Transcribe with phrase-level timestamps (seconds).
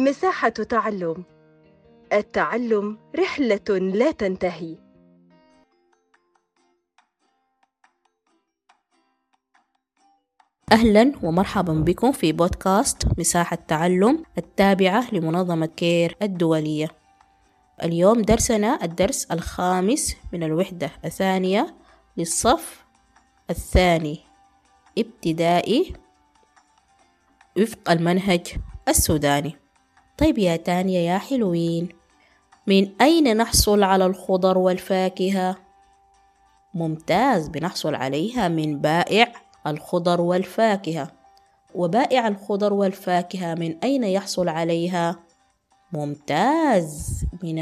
[0.00, 1.24] مساحة تعلم.
[2.12, 4.76] التعلم رحلة لا تنتهي.
[10.72, 16.88] أهلا ومرحبا بكم في بودكاست مساحة تعلم التابعة لمنظمة كير الدولية.
[17.82, 21.74] اليوم درسنا الدرس الخامس من الوحدة الثانية
[22.16, 22.84] للصف
[23.50, 24.20] الثاني.
[24.98, 25.92] ابتدائي
[27.58, 28.56] وفق المنهج
[28.88, 29.56] السوداني.
[30.20, 31.88] طيب يا تانية يا حلوين
[32.66, 35.56] من أين نحصل على الخضر والفاكهة؟
[36.74, 39.32] ممتاز بنحصل عليها من بائع
[39.66, 41.10] الخضر والفاكهة
[41.74, 45.16] وبائع الخضر والفاكهة من أين يحصل عليها؟
[45.92, 47.54] ممتاز من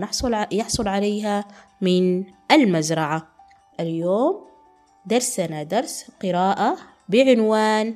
[0.00, 1.44] نحصل يحصل عليها
[1.80, 3.28] من المزرعة
[3.80, 4.44] اليوم
[5.06, 6.76] درسنا درس قراءة
[7.08, 7.94] بعنوان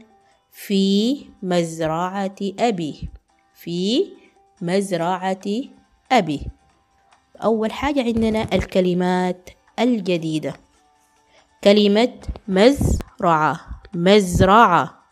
[0.53, 3.11] في مزرعة أبي
[3.57, 4.07] في
[4.63, 5.47] مزرعة
[6.13, 6.47] أبي.
[7.43, 10.55] أول حاجة عندنا الكلمات الجديدة.
[11.65, 12.13] كلمة
[12.49, 13.61] مزرعة.
[13.95, 15.03] مزرعة.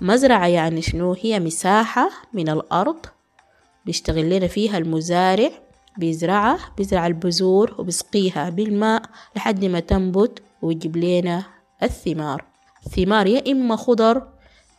[0.00, 3.06] مزرعة يعني شنو؟ هي مساحة من الأرض
[3.86, 5.50] بيشتغل لنا فيها المزارع
[5.98, 9.02] بيزرعها بيزرع البذور وبيسقيها بالماء
[9.36, 11.44] لحد ما تنبت ويجيب لنا
[11.82, 12.44] الثمار.
[12.86, 14.28] الثمار يا إما خضر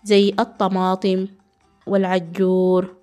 [0.03, 1.27] زي الطماطم
[1.87, 3.02] والعجور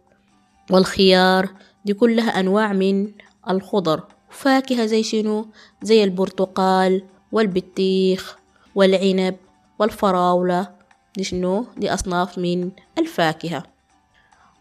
[0.71, 1.49] والخيار
[1.85, 3.13] دي كلها أنواع من
[3.51, 4.03] الخضر.
[4.31, 5.47] فاكهة زي شنو؟
[5.83, 8.39] زي البرتقال والبطيخ
[8.75, 9.37] والعنب
[9.79, 10.69] والفراولة.
[11.17, 13.63] دي شنو؟ دي أصناف من الفاكهة.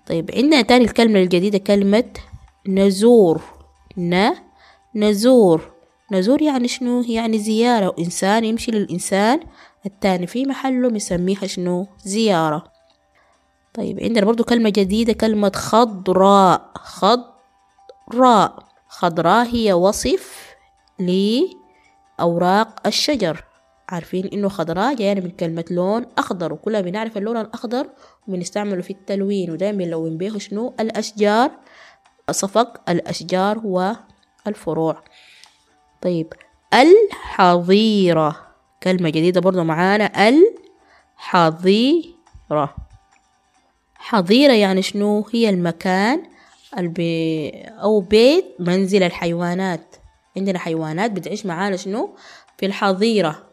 [0.07, 2.03] طيب عندنا تاني الكلمة الجديدة كلمة
[2.67, 3.41] نزور.
[3.97, 4.31] ن
[4.95, 5.71] نزور.
[6.11, 7.95] نزور يعني شنو؟ يعني زيارة.
[7.99, 9.39] إنسان يمشي للإنسان
[9.85, 12.78] التاني في محله مسميها شنو؟ زيارة.
[13.79, 16.71] طيب عندنا برضو كلمة جديدة كلمة خضراء.
[16.75, 18.59] خضراء.
[18.87, 20.55] خضراء هي وصف
[20.99, 23.43] لأوراق الشجر.
[23.89, 27.89] عارفين إنه خضراء جاية من كلمة لون أخضر وكلنا بنعرف اللون الأخضر
[28.27, 31.51] وبنستعمله في التلوين ودايما بنلون به شنو؟ الأشجار
[32.31, 33.61] صفق الأشجار
[34.45, 35.03] والفروع.
[36.01, 36.33] طيب
[36.73, 38.35] الحظيرة.
[38.83, 40.29] كلمة جديدة برضو معانا
[41.17, 42.88] الحظيرة.
[43.99, 46.23] حظيرة يعني شنو هي المكان
[46.77, 49.95] البي أو بيت منزل الحيوانات.
[50.37, 52.15] عندنا حيوانات بتعيش معانا شنو؟
[52.57, 53.43] في الحظيرة.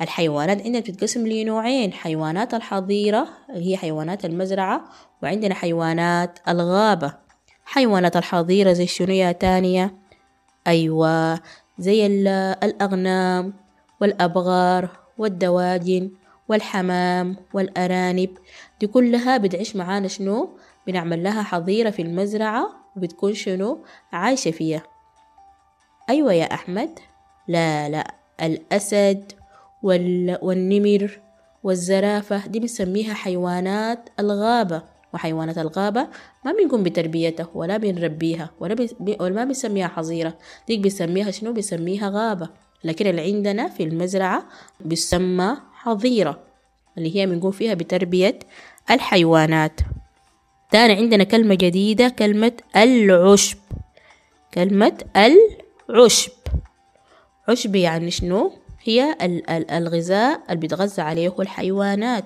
[0.00, 4.84] الحيوانات عندنا بتتقسم لنوعين حيوانات الحظيرة اللي هي حيوانات المزرعة
[5.22, 7.14] وعندنا حيوانات الغابة.
[7.64, 9.94] حيوانات الحظيرة زي شنو يا تانية؟
[10.66, 11.40] أيوة
[11.78, 13.54] زي الأغنام
[14.00, 14.88] والأبغار
[15.18, 16.10] والدواجن.
[16.48, 18.30] والحمام والأرانب.
[18.80, 24.82] دي كلها بتعيش معانا شنو؟ بنعمل لها حظيرة في المزرعة وبتكون شنو؟ عايشة فيها.
[26.10, 26.98] أيوة يا أحمد.
[27.48, 28.14] لا لا.
[28.42, 29.32] الأسد
[29.82, 30.38] وال...
[30.42, 31.20] والنمر
[31.62, 34.82] والزرافة دي بنسميها حيوانات الغابة.
[35.14, 36.08] وحيوانات الغابة
[36.44, 39.16] ما بنقوم بتربيتها ولا بنربيها ولا, بي...
[39.20, 40.38] ولا ما بنسميها حظيرة.
[40.68, 42.48] ديك بنسميها شنو؟ بنسميها غابة.
[42.84, 44.44] لكن اللي عندنا في المزرعة
[44.80, 46.40] بيسمى حظيرة
[46.98, 48.38] اللي هي بنقوم فيها بتربية
[48.90, 49.80] الحيوانات.
[50.70, 53.58] تاني عندنا كلمة جديدة كلمة العشب.
[54.54, 56.32] كلمة العشب.
[57.48, 58.52] عشب يعني شنو؟
[58.82, 59.16] هي
[59.50, 62.24] الغذاء اللي بيتغذى عليه الحيوانات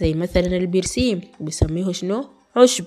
[0.00, 2.86] زي مثلا البرسيم بيسميه شنو؟ عشب.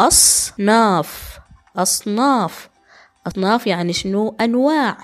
[0.00, 1.38] أصناف.
[1.76, 2.70] أصناف.
[3.26, 4.98] أصناف يعني شنو؟ أنواع.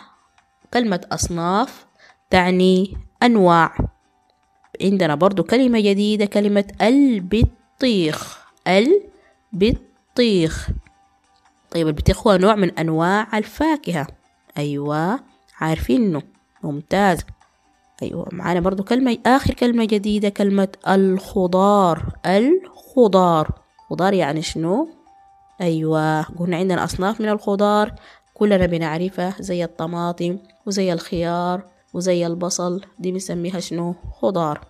[0.75, 1.87] كلمة أصناف
[2.31, 3.77] تعني أنواع.
[4.83, 8.39] عندنا برضو كلمة جديدة كلمة البطيخ.
[8.69, 10.69] البطيخ.
[11.71, 14.07] طيب البطيخ هو نوع من أنواع الفاكهة.
[14.59, 15.21] أيوة
[15.61, 16.23] عارفينه
[16.63, 17.25] ممتاز.
[18.03, 22.03] أيوة معانا برضو كلمة آخر كلمة جديدة كلمة الخضار.
[22.27, 23.51] الخضار.
[23.91, 24.89] خضار يعني شنو؟
[25.61, 26.23] أيوة.
[26.23, 27.95] قلنا عندنا أصناف من الخضار.
[28.35, 32.85] كلنا بنعرفها زي الطماطم وزي الخيار وزي البصل.
[32.99, 34.67] دي بنسميها شنو؟ خضار.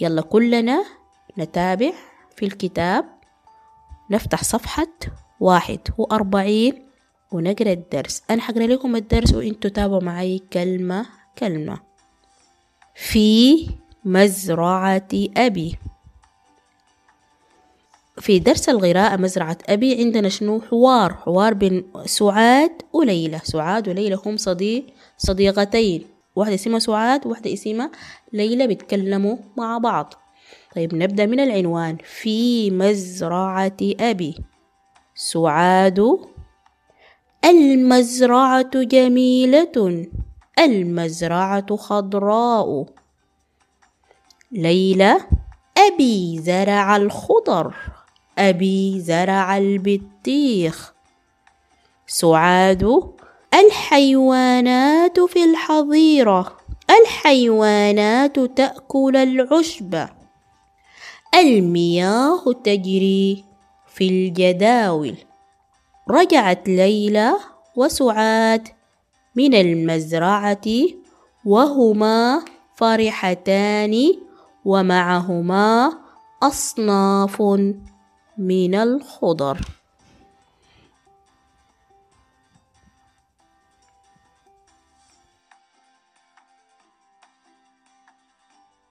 [0.00, 0.84] يلا كلنا
[1.38, 1.92] نتابع
[2.36, 3.04] في الكتاب.
[4.10, 4.86] نفتح صفحة
[5.40, 6.88] واحد وأربعين
[7.32, 8.22] ونقرأ الدرس.
[8.30, 11.06] أنا حقرأ لكم الدرس وإنتوا تابعوا معي كلمة
[11.38, 11.78] كلمة.
[12.94, 13.66] في
[14.04, 15.78] مزرعة أبي.
[18.20, 21.14] في درس القراءة مزرعة أبي عندنا شنو؟ حوار.
[21.14, 23.40] حوار بين سعاد وليلى.
[23.44, 24.86] سعاد وليلى هم صديق
[25.18, 26.06] صديقتين.
[26.36, 27.90] واحدة اسمها سعاد وواحدة اسمها
[28.32, 30.14] ليلى بيتكلموا مع بعض.
[30.76, 31.96] طيب نبدأ من العنوان.
[32.20, 34.34] في مزرعة أبي.
[35.14, 36.18] سعاد
[37.44, 40.06] المزرعة جميلة
[40.58, 42.86] المزرعة خضراء.
[44.52, 45.16] ليلى
[45.78, 47.74] أبي زرع الخضر.
[48.38, 50.92] أبي زرع البطيخ.
[52.06, 53.12] سعاد
[53.54, 56.56] الحيوانات في الحظيرة.
[56.90, 60.06] الحيوانات تأكل العشب.
[61.34, 63.44] المياه تجري
[63.86, 65.16] في الجداول.
[66.10, 67.32] رجعت ليلى
[67.76, 68.68] وسعاد
[69.36, 70.66] من المزرعة
[71.44, 72.44] وهما
[72.76, 74.14] فرحتان
[74.64, 75.92] ومعهما
[76.42, 77.42] أصناف.
[78.38, 79.77] من الخضر.